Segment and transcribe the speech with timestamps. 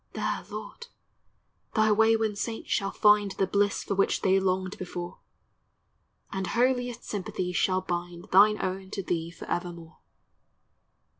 [0.13, 0.87] There, Lord,
[1.75, 5.19] thy wayworn saints shall find The bliss for which they longed before;
[6.31, 9.99] And holiest sympathies shall bind Thine own to thee forevermore.